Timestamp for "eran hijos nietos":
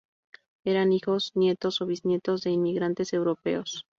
0.65-1.79